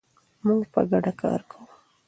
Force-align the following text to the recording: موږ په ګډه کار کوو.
موږ 0.45 0.61
په 0.73 0.81
ګډه 0.91 1.13
کار 1.21 1.41
کوو. 1.49 1.65